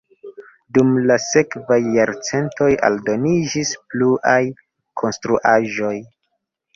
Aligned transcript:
Dum 0.75 0.93
la 1.09 1.17
sekvaj 1.23 1.75
jarcentoj 1.97 2.69
aldoniĝis 2.89 3.73
pluaj 3.91 4.39
konstruaĵoj. 5.03 5.93